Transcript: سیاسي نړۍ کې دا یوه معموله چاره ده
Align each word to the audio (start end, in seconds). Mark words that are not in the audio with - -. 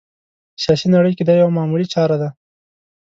سیاسي 0.63 0.87
نړۍ 0.95 1.13
کې 1.17 1.23
دا 1.25 1.33
یوه 1.41 1.55
معموله 1.57 1.87
چاره 1.93 2.17
ده 2.21 2.29